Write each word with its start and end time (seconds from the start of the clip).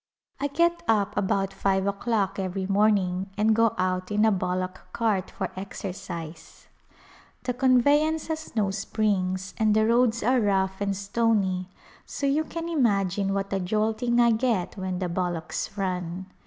I 0.39 0.47
get 0.47 0.81
up 0.87 1.15
about 1.15 1.53
five 1.53 1.85
o'clock 1.85 2.39
every 2.39 2.65
morning 2.65 3.29
and 3.37 3.55
go 3.55 3.75
out 3.77 4.09
in 4.09 4.25
a 4.25 4.31
bullock 4.31 4.87
cart 4.93 5.29
for 5.29 5.51
exercise. 5.55 6.65
The 7.43 7.53
conveyance 7.53 8.23
A 8.23 8.27
Pilgrimage 8.29 8.43
has 8.45 8.55
no 8.55 8.71
springs 8.71 9.53
and 9.57 9.75
the 9.75 9.85
roads 9.85 10.23
are 10.23 10.41
rough 10.41 10.81
and 10.81 10.97
stony 10.97 11.69
so 12.03 12.25
you 12.25 12.43
can 12.45 12.67
imagine 12.67 13.35
what 13.35 13.53
a 13.53 13.59
jolting 13.59 14.19
I 14.19 14.31
get 14.31 14.75
when 14.75 14.97
the 14.97 15.07
bul 15.07 15.33
locks 15.33 15.77
run. 15.77 16.25